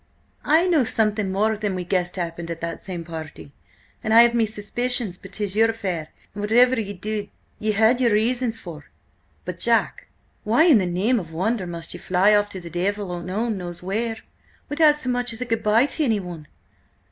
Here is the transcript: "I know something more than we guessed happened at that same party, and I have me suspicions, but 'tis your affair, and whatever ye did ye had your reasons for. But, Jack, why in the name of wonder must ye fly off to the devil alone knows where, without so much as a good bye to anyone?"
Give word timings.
"I 0.45 0.65
know 0.67 0.83
something 0.83 1.31
more 1.31 1.55
than 1.55 1.75
we 1.75 1.83
guessed 1.83 2.15
happened 2.15 2.49
at 2.49 2.59
that 2.59 2.83
same 2.83 3.05
party, 3.05 3.53
and 4.03 4.15
I 4.15 4.23
have 4.23 4.33
me 4.33 4.47
suspicions, 4.47 5.15
but 5.15 5.33
'tis 5.33 5.55
your 5.55 5.69
affair, 5.69 6.07
and 6.33 6.41
whatever 6.41 6.79
ye 6.79 6.93
did 6.93 7.29
ye 7.59 7.73
had 7.73 8.01
your 8.01 8.11
reasons 8.13 8.59
for. 8.59 8.85
But, 9.45 9.59
Jack, 9.59 10.07
why 10.43 10.63
in 10.63 10.79
the 10.79 10.87
name 10.87 11.19
of 11.19 11.31
wonder 11.31 11.67
must 11.67 11.93
ye 11.93 11.99
fly 11.99 12.33
off 12.33 12.49
to 12.49 12.59
the 12.59 12.67
devil 12.71 13.15
alone 13.15 13.57
knows 13.59 13.83
where, 13.83 14.17
without 14.69 14.95
so 14.99 15.07
much 15.07 15.33
as 15.33 15.41
a 15.41 15.45
good 15.45 15.61
bye 15.61 15.85
to 15.85 16.03
anyone?" 16.03 16.47